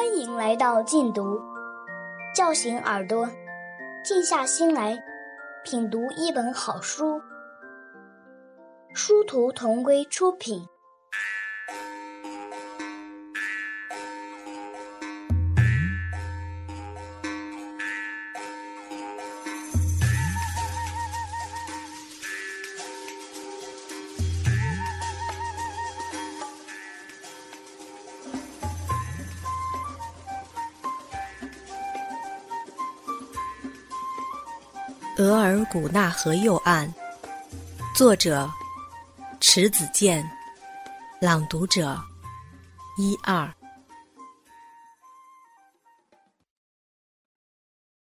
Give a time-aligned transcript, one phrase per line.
[0.00, 1.38] 欢迎来到禁读，
[2.34, 3.28] 叫醒耳朵，
[4.02, 4.98] 静下心来
[5.62, 7.20] 品读一本好书。
[8.94, 10.66] 殊途同归出品。
[35.20, 36.90] 额尔古纳河右岸，
[37.94, 38.50] 作者
[39.38, 40.26] 迟子建，
[41.20, 41.94] 朗读者
[42.96, 43.52] 一二。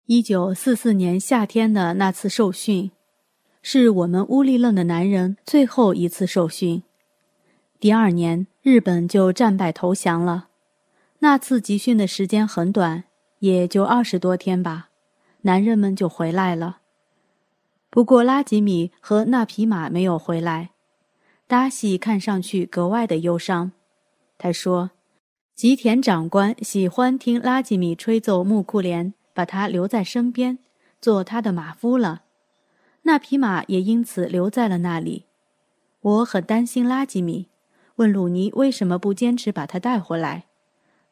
[0.07, 2.91] 一九四四年夏天的那次受训，
[3.61, 6.83] 是我们乌力楞的男人最后一次受训。
[7.79, 10.49] 第二年，日本就战败投降了。
[11.19, 13.05] 那次集训的时间很短，
[13.39, 14.89] 也就二十多天吧，
[15.43, 16.79] 男人们就回来了。
[17.95, 20.71] 不过拉吉米和那匹马没有回来，
[21.47, 23.71] 达西看上去格外的忧伤。
[24.37, 24.91] 他说
[25.55, 30.59] ：“吉田长官喜欢听拉吉米吹奏木库连，把他留在身边，
[30.99, 32.23] 做他的马夫了。
[33.03, 35.23] 那匹马也因此留在了那里。
[36.01, 37.47] 我很担心拉吉米，
[37.95, 40.47] 问鲁尼为什么不坚持把他带回来。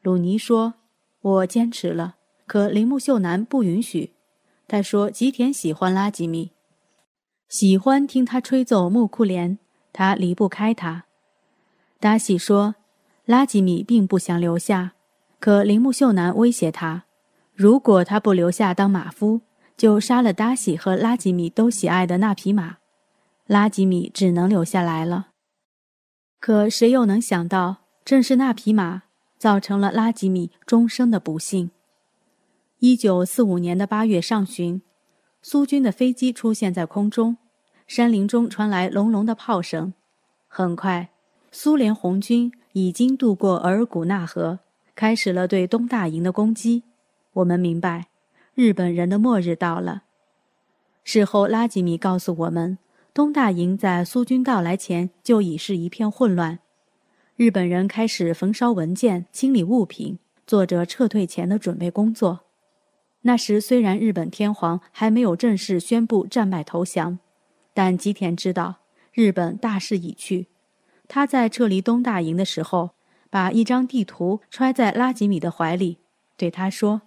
[0.01, 0.73] 鲁尼说
[1.23, 4.11] ：‘我坚持了，可铃木秀男不允许。’
[4.67, 6.51] 他说吉田喜欢拉吉米。”
[7.53, 9.59] 喜欢听他吹奏木库连，
[9.91, 11.05] 他离不开他。
[11.99, 12.73] 达西说
[13.25, 14.93] ：“拉吉米并不想留下，
[15.39, 17.03] 可铃木秀男威胁他，
[17.53, 19.41] 如果他不留下当马夫，
[19.77, 22.77] 就杀了达西和拉吉米都喜爱的那匹马。
[23.45, 25.27] 拉吉米只能留下来了。
[26.39, 29.03] 可谁又能想到，正是那匹马
[29.37, 31.69] 造成了拉吉米终生的不幸。
[32.79, 34.81] 一九四五年的八月上旬，
[35.43, 37.37] 苏军的飞机出现在空中。”
[37.87, 39.93] 山林中传来隆隆的炮声，
[40.47, 41.09] 很快，
[41.51, 44.59] 苏联红军已经渡过额尔古纳河，
[44.95, 46.83] 开始了对东大营的攻击。
[47.33, 48.07] 我们明白，
[48.55, 50.03] 日本人的末日到了。
[51.03, 52.77] 事后，拉吉米告诉我们，
[53.13, 56.59] 东大营在苏军到来前就已是一片混乱，
[57.35, 60.17] 日本人开始焚烧文件、清理物品，
[60.47, 62.39] 做着撤退前的准备工作。
[63.23, 67.19] 那时，虽然日本天皇还没有正式宣布战败投降。
[67.73, 68.77] 但吉田知道
[69.11, 70.47] 日本大势已去，
[71.07, 72.91] 他在撤离东大营的时候，
[73.29, 75.97] 把一张地图揣在拉吉米的怀里，
[76.37, 77.01] 对他说：“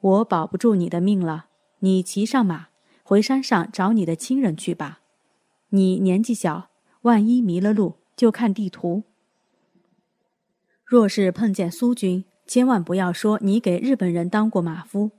[0.00, 1.46] 我保不住你的命了，
[1.80, 2.68] 你骑上马
[3.02, 5.00] 回山上找你的亲人去吧。
[5.70, 6.70] 你年纪小，
[7.02, 9.04] 万一迷了路，就看地图。
[10.84, 15.12] 若是碰见苏军，千万不要说你给日本人当过马夫。”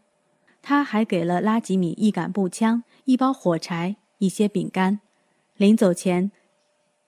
[0.62, 3.96] 他还给了拉吉米一杆步枪，一包火柴。
[4.20, 5.00] 一些饼干。
[5.58, 6.32] 临走前，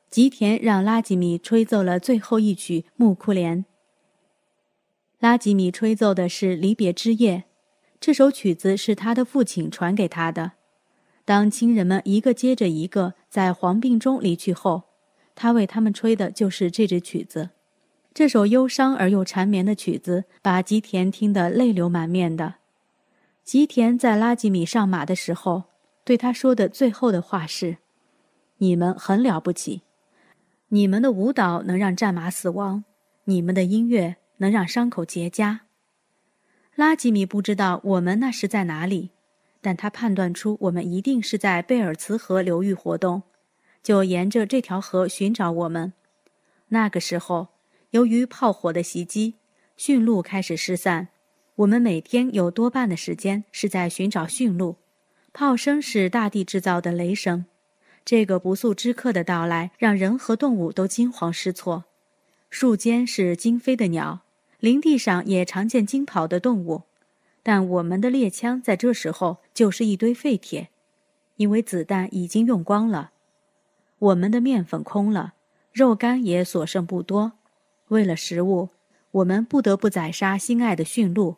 [0.09, 3.59] 吉田让拉吉米吹奏了最后一曲《木库莲》。
[5.19, 7.37] 拉吉米吹奏的是《离别之夜》，
[7.99, 10.53] 这首曲子是他的父亲传给他的。
[11.23, 14.83] 当亲人们一个接着一个在黄病中离去后，
[15.35, 17.51] 他为他们吹的就是这支曲子。
[18.13, 22.55] 这首忧伤而又缠绵的曲子，把吉田听得泪流满面的。
[23.45, 25.70] 吉田在拉吉米上马的时候。
[26.03, 27.77] 对他说的最后的话是
[28.57, 29.83] ：“你们很了不起，
[30.69, 32.83] 你们的舞蹈能让战马死亡，
[33.25, 35.59] 你们的音乐能让伤口结痂。”
[36.75, 39.11] 拉吉米不知道我们那时在哪里，
[39.61, 43.23] 但他判断出我们一定是在贝尔茨河流域活动，
[43.83, 45.93] 就沿着这条河寻找我们。
[46.69, 47.49] 那个时候，
[47.91, 49.35] 由于炮火的袭击，
[49.77, 51.09] 驯鹿开始失散，
[51.57, 54.77] 我们每天有多半的时间是在寻找驯鹿。
[55.33, 57.45] 炮声是大地制造的雷声，
[58.03, 61.85] 这个不速之客的到来让人和动物都惊慌失措。
[62.49, 64.19] 树间是惊飞的鸟，
[64.59, 66.83] 林地上也常见惊跑的动物，
[67.41, 70.67] 但我们的猎枪在这时候就是一堆废铁，
[71.37, 73.11] 因为子弹已经用光了。
[73.99, 75.35] 我们的面粉空了，
[75.71, 77.31] 肉干也所剩不多。
[77.87, 78.69] 为了食物，
[79.11, 81.37] 我们不得不宰杀心爱的驯鹿。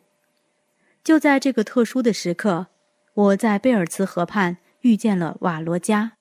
[1.04, 2.66] 就在这个特殊的时刻。
[3.14, 6.16] 我在贝尔茨河畔遇见了瓦罗加。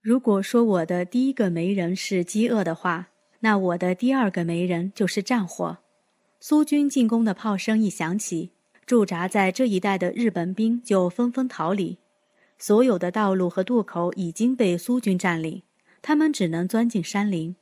[0.00, 3.08] 如果说我的第一个媒人是饥饿的话，
[3.40, 5.78] 那我的第二个媒人就是战火。
[6.38, 8.52] 苏军进攻的炮声一响起，
[8.86, 11.98] 驻扎在这一带的日本兵就纷纷逃离。
[12.56, 15.62] 所有的道路和渡口已经被苏军占领，
[16.00, 17.56] 他们只能钻进山林。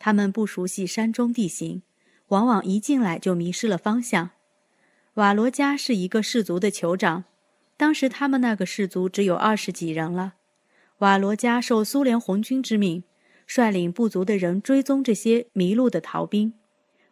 [0.00, 1.82] 他们不熟悉山中地形，
[2.28, 4.30] 往往一进来就迷失了方向。
[5.20, 7.24] 瓦罗加是一个氏族的酋长，
[7.76, 10.36] 当时他们那个氏族只有二十几人了。
[11.00, 13.04] 瓦罗加受苏联红军之命，
[13.46, 16.54] 率领部族的人追踪这些迷路的逃兵。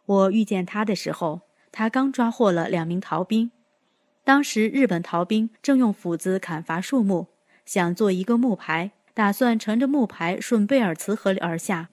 [0.07, 3.51] 我遇见他的时候，他刚抓获了两名逃兵。
[4.25, 7.27] 当时日本逃兵正用斧子砍伐树木，
[7.67, 11.91] 想做一个木牌，打算乘着木牌顺贝尔茨河而下。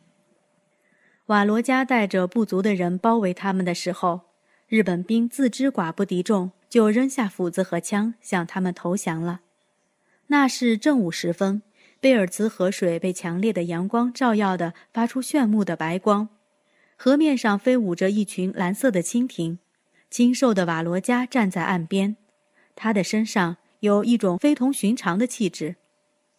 [1.26, 4.22] 瓦罗加带着部族的人包围他们的时候，
[4.68, 9.42] 日本兵自知寡不敌众，就扔下斧子和枪向他们投降了。
[10.28, 11.62] 那是正午时分，
[12.00, 16.30] 贝尔茨河水被强烈的阳光照耀的发出炫目的白光。
[16.98, 19.60] 河面上飞舞着一群蓝色的蜻蜓，
[20.10, 22.16] 清瘦的瓦罗加站在岸边，
[22.76, 25.76] 他的身上有一种非同寻常的气质。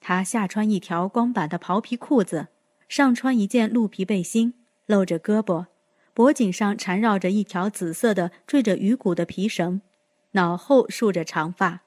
[0.00, 2.48] 他下穿一条光板的袍皮裤子，
[2.88, 4.54] 上穿一件鹿皮背心，
[4.86, 5.66] 露着胳膊，
[6.16, 9.82] 脖颈上缠绕着一条紫色的缀着鱼骨的皮绳，
[10.30, 11.82] 脑后竖着长发。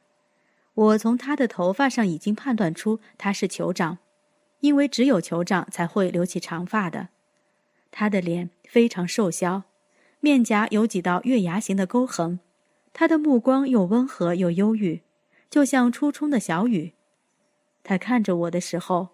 [0.76, 3.98] 我从他的头发上已经判断出他是酋长，
[4.60, 7.10] 因为只有酋长才会留起长发的。
[7.90, 9.64] 他的脸非常瘦削，
[10.20, 12.40] 面颊有几道月牙形的沟痕，
[12.94, 15.02] 他的目光又温和又忧郁，
[15.50, 16.94] 就像初春的小雨。
[17.82, 19.08] 他看着我的时候，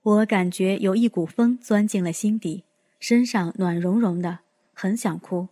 [0.00, 2.64] 我感觉有一股风钻进了心底，
[2.98, 4.40] 身上暖融融的，
[4.72, 5.48] 很想哭。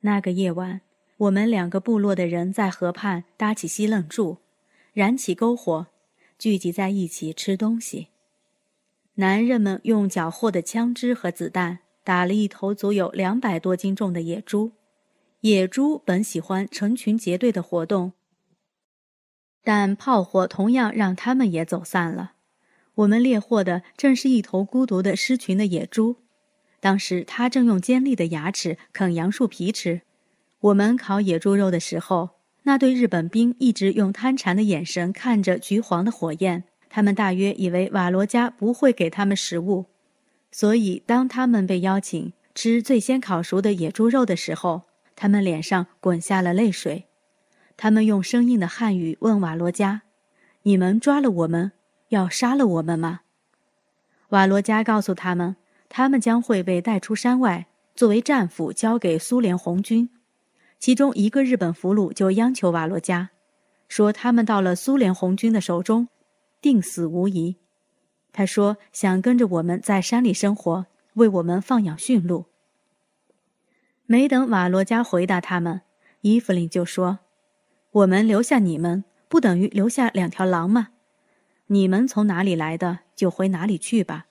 [0.00, 0.80] 那个夜晚，
[1.16, 4.38] 我们两个部落的人在河畔搭起西楞柱，
[4.92, 5.86] 燃起篝火，
[6.38, 8.08] 聚集在一起吃东西。
[9.14, 14.72] 男人们用缴获的枪支和子弹打了一头足有两百多斤重的野猪。
[15.40, 18.12] 野猪本喜欢成群结队的活动，
[19.62, 22.32] 但炮火同样让他们也走散了。
[22.96, 26.16] 我们猎获的正是一头孤独的失群的野猪，
[26.80, 30.02] 当时他正用尖利的牙齿啃杨树皮吃。
[30.60, 32.30] 我们烤野猪肉的时候，
[32.62, 36.64] 那对日本兵一直用贪馋的眼神看着橘黄的火焰。
[36.88, 39.86] 他们大约以为瓦罗加不会给他们食物，
[40.50, 44.82] 所以当他们被邀请吃最先烤熟的野猪肉的时候，
[45.14, 47.04] 他们脸上滚下了泪水。
[47.76, 50.02] 他们用生硬的汉语问瓦罗加
[50.62, 51.72] ：“你们抓了我们，
[52.08, 53.20] 要杀了我们吗？”
[54.30, 55.56] 瓦罗加告诉他们，
[55.88, 60.08] 他们将会被带出山外，作为战俘交给苏联红军。
[60.78, 63.30] 其中一个日本俘虏就央求瓦罗加，
[63.88, 66.08] 说他们到了苏联红军的手中。
[66.62, 67.56] 定死无疑，
[68.32, 72.46] 他说想跟着我们在山里生活，为我们放养驯鹿。
[74.06, 75.82] 没等瓦罗加回答他们，
[76.22, 77.20] 伊芙琳就说
[77.92, 80.88] ：“我们留下你们，不等于留下两条狼吗？
[81.66, 84.26] 你们从哪里来的，就回哪里去吧。”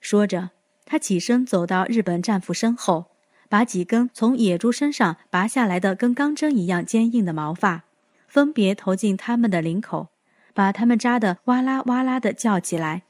[0.00, 0.50] 说着，
[0.86, 3.10] 他起身走到日本战俘身后，
[3.50, 7.84] 把几根从野猪身上拔下来的跟钢针一样坚硬的毛发，
[8.26, 10.08] 分别投进他们的领口。
[10.54, 13.02] 把他们扎得哇啦哇啦的叫起来，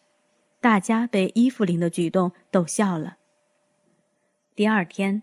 [0.61, 3.19] 大家被伊芙琳的举动逗笑了。
[4.57, 5.23] 第二天，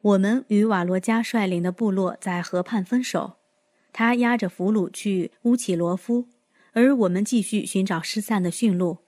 [0.00, 3.32] 我们与瓦罗加率领的部落在河畔分手，
[3.92, 6.28] 他押着俘虏去乌奇罗夫，
[6.74, 8.98] 而我们继续寻找失散的驯鹿。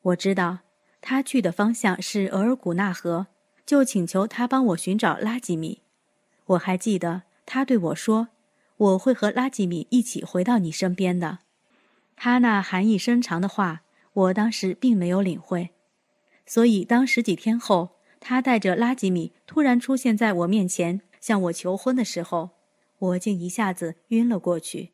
[0.00, 0.60] 我知道
[1.02, 3.26] 他去的方向是额尔古纳河，
[3.66, 5.82] 就请求他帮我寻找拉吉米。
[6.46, 8.28] 我还记得他对我说
[8.78, 11.40] ：“我会和拉吉米一起回到你身边的。”
[12.16, 13.82] 他那含义深长的话，
[14.12, 15.70] 我当时并没有领会，
[16.46, 22.50] 所以当十几天后，他带着拉吉米突然出现在我面前，向我求婚的时候，
[22.98, 24.92] 我竟一下子晕了过去。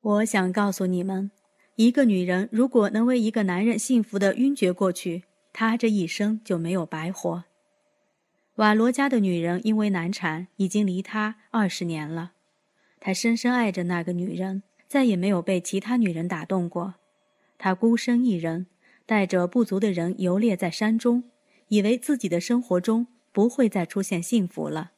[0.00, 1.30] 我想告诉你们，
[1.76, 7.44] 一个女人如果能为一个男人幸福的晕厥过去，她这一生就没有白活。
[8.56, 12.32] 瓦罗家的女人因为难产，已经离他二十年了，
[13.00, 14.62] 他深深爱着那个女人。
[14.86, 16.94] 再也没有被其他女人打动过，
[17.58, 18.68] 他孤身一人，
[19.06, 21.24] 带着部族的人游猎在山中，
[21.66, 24.92] 以为自己的生活中不会再出现幸福了。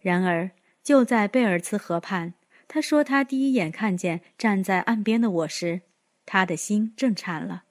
[0.00, 0.50] 然而，
[0.82, 2.34] 就在贝尔茨河畔，
[2.72, 5.80] 他说他第一眼看见站在岸边的我时，
[6.24, 7.64] 他的心震颤了。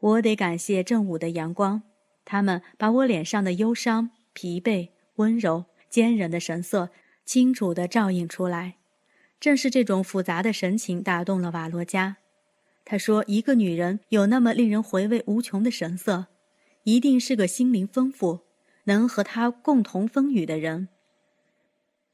[0.00, 1.82] 我得感谢正午的阳光，
[2.24, 6.88] 他们把我脸上的忧伤、疲惫、温柔、坚韧的神色
[7.26, 8.76] 清楚地照映出来。
[9.38, 12.16] 正是这种复杂的神情打动了瓦罗加。
[12.86, 16.28] 他说：“一个女人有那么令人回味无穷的神色，
[16.84, 18.40] 一定是个心灵丰富、
[18.84, 20.88] 能和他共同风雨的人。”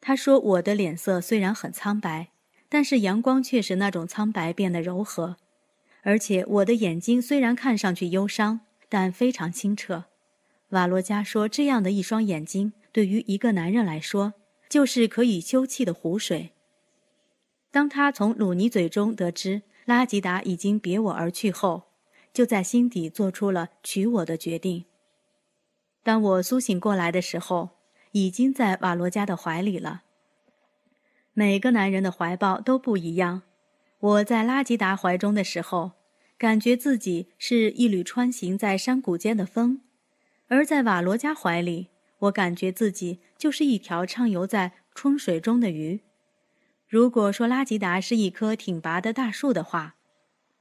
[0.06, 2.28] 他说：“我的脸色虽然很苍白，
[2.68, 5.36] 但是阳光却使那种苍白变得柔和，
[6.02, 10.04] 而且我的眼睛虽然看上去忧伤，但非常清澈。”
[10.68, 14.34] 瓦罗加说：“这样的一双眼睛，对于一个男人来说，
[14.68, 16.50] 就是可以休憩的湖水。”
[17.72, 21.84] 当他从鲁尼嘴中得知拉吉达已经别我而去后，
[22.34, 24.84] 就在心底做出了娶我的决定。
[26.02, 27.70] 当我苏醒过来的时候，
[28.14, 30.02] 已经在瓦罗加的怀里了。
[31.32, 33.42] 每个男人的怀抱都不一样。
[33.98, 35.92] 我在拉吉达怀中的时候，
[36.38, 39.80] 感觉自己是一缕穿行在山谷间的风；
[40.46, 41.88] 而在瓦罗加怀里，
[42.20, 46.00] 我感觉自己就是一条畅游在春水中的鱼。
[46.86, 49.96] 如果说拉吉达是一棵挺拔的大树的话，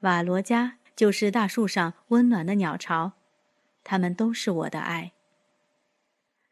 [0.02, 0.78] 瓦罗加。
[0.96, 3.14] 就是大树上温暖的鸟巢，
[3.84, 5.14] 他们都是我的爱。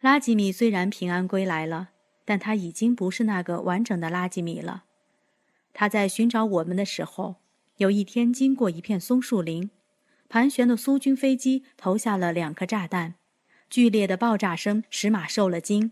[0.01, 1.89] 拉吉米虽然平安归来了，
[2.25, 4.85] 但他已经不是那个完整的拉吉米了。
[5.73, 7.35] 他在寻找我们的时候，
[7.77, 9.69] 有一天经过一片松树林，
[10.27, 13.13] 盘旋的苏军飞机投下了两颗炸弹，
[13.69, 15.91] 剧烈的爆炸声使马受了惊，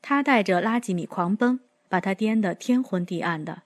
[0.00, 3.64] 他带着拉吉米狂奔，把他颠得天昏地暗的。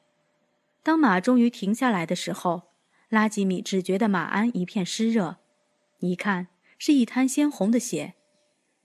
[0.82, 2.62] 当马终于停下来的时候。
[3.10, 5.36] 拉吉米只觉得马鞍一片湿热，
[5.98, 8.14] 一看是一滩鲜红的血，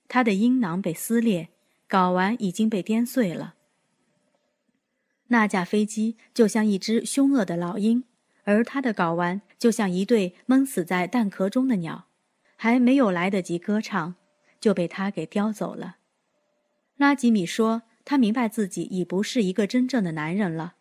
[0.07, 1.49] 他的阴囊被撕裂，
[1.89, 3.55] 睾丸已经被颠碎了。
[5.27, 8.03] 那架飞机就像一只凶恶的老鹰，
[8.43, 12.05] 而他的睾丸就像一对闷死在蛋壳中的鸟，
[12.55, 14.15] 还没有来得及歌唱，
[14.59, 15.97] 就被他给叼走了。
[16.95, 20.75] 拉吉米说：“他明白自己已不是一个真正的男人了，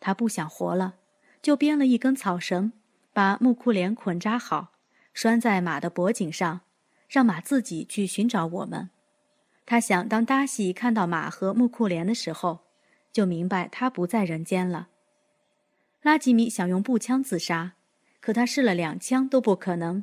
[0.00, 0.96] 他不想活了，
[1.40, 2.72] 就编了一根草绳。”
[3.14, 4.72] 把木库连捆扎好，
[5.12, 6.62] 拴在马的脖颈上，
[7.12, 8.88] 让马自己去寻找我们。
[9.66, 12.60] 他想，当达西看到马和木库连的时候，
[13.12, 14.88] 就明白他不在人间了。
[16.00, 17.74] 拉吉米想用步枪自杀，
[18.18, 20.02] 可他试了两枪都不可能，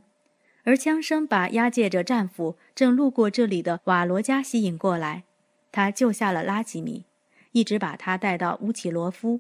[0.64, 5.24] 而枪声把押解着战俘正路过这里的瓦罗加吸引过来，
[5.72, 7.06] 他救下了拉吉米，
[7.54, 9.40] 一直把他带到乌奇罗夫。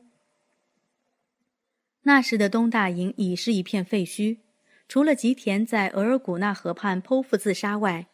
[2.01, 4.39] 那时的东大营已是一片废墟，
[4.89, 8.07] 除了吉田在额尔古纳河畔剖腹自杀外，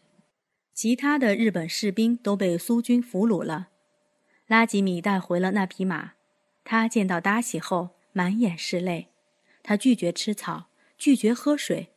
[0.74, 3.70] 其他的日本士兵都被苏军俘虏了。
[4.46, 6.16] 拉吉米带回了那匹马，
[6.66, 9.08] 他见到达喜后满眼是泪。
[9.64, 10.66] 他拒绝吃草，
[10.98, 11.94] 拒绝喝水。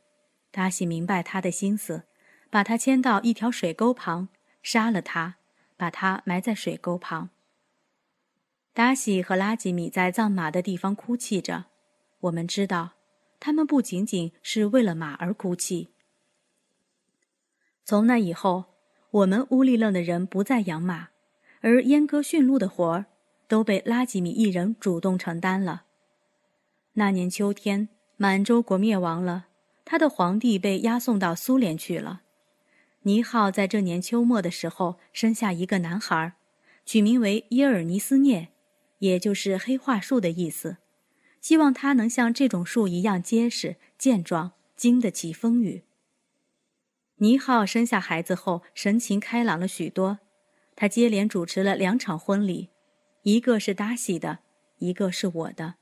[0.53, 2.05] 达喜明白他的心思，
[2.49, 4.29] 把他牵到一条水沟旁，
[4.63, 5.39] 杀了他，
[5.77, 7.31] 把他埋在水沟旁。
[8.73, 11.65] 达喜和拉吉米在葬马的地方哭泣着。
[12.21, 12.93] 我们知道，
[13.41, 15.89] 他们不仅仅是为了马而哭泣。
[17.85, 18.65] 从那以后，
[19.11, 21.09] 我们乌力勒的人不再养马，
[21.61, 23.07] 而阉割驯鹿的活儿
[23.47, 25.85] 都被拉吉米一人主动承担了。
[26.95, 29.47] 那年秋天，满洲国灭亡了，
[29.85, 32.23] 他的皇帝被押送到苏联去了。
[33.03, 36.35] 尼浩在这年秋末的时候生下一个男孩，
[36.85, 38.49] 取名为耶尔尼斯涅，
[38.99, 40.79] 也就是黑桦树的意思。
[41.41, 45.85] 希望他能像这种树一样结实健壮，经得起风雨。
[47.17, 50.19] 尼浩生下孩子后，神情开朗了许多。
[50.77, 52.69] 他接连主持了两场婚礼，
[53.23, 54.39] 一个是达西的，
[54.79, 55.75] 一个是我的。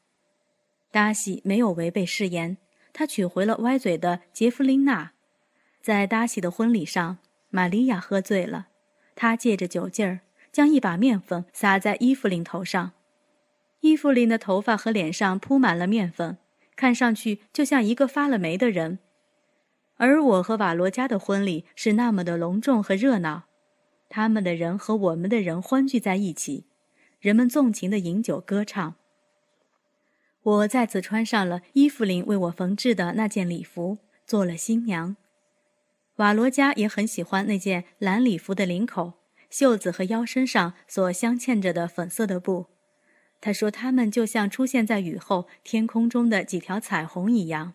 [0.91, 2.57] 达西没有违背誓言，
[2.95, 5.13] 他娶回了歪嘴的杰弗琳娜。
[5.83, 7.19] 在达西的婚礼上，
[7.51, 8.69] 玛利亚喝醉了，
[9.15, 10.21] 她借着酒劲儿，
[10.51, 12.93] 将一把面粉撒在伊芙琳头上。
[13.87, 16.39] 伊芙琳的头发和脸上铺满了面粉，
[16.75, 18.99] 看上去就像一个发了霉的人。
[19.97, 23.45] 而我和瓦罗加的婚礼是那么的隆重和热闹，
[24.09, 26.67] 他们的人和我们的人欢聚在一起，
[27.21, 28.97] 人们纵情的饮酒歌唱。
[30.43, 35.17] 我再次穿上了伊芙琳为我缝制的那件礼服，做了新娘。
[36.17, 39.13] 瓦罗加也很喜欢那件蓝礼服的领口、
[39.49, 42.67] 袖子和腰身上所镶嵌着的粉色的布。
[43.47, 47.75] 他说：“他们就像出现在雨后天空中的几条彩虹一样。”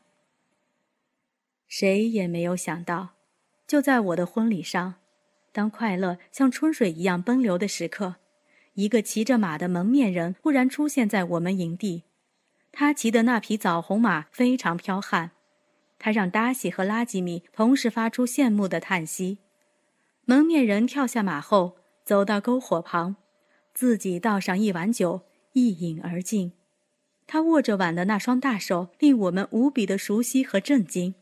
[1.66, 3.12] 谁也没有想到，
[3.66, 4.96] 就在我的婚礼上，
[5.54, 8.16] 当快乐像春水一样奔流的时刻，
[8.74, 12.04] 一个骑着马的蒙面人忽然出现在我们营地。
[12.74, 15.32] 他骑的那匹枣红马非常彪悍，
[15.98, 19.38] 他让达西和拉吉米同时发出羡慕的叹息。
[20.26, 23.16] 蒙面人跳下马后，走到篝火旁，
[23.74, 25.22] 自己倒上一碗酒。
[25.54, 26.54] 一饮而尽，
[27.28, 31.16] 他握着碗的那双大手令我们无比的熟悉和震惊，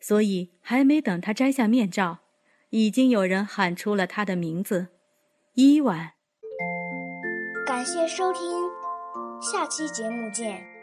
[0.00, 2.18] 所以还没等他摘下面罩，
[2.70, 4.88] 已经有人喊出了他的名字——
[5.54, 6.12] 伊万。
[7.66, 8.40] 感谢收听，
[9.40, 10.77] 下期节目见。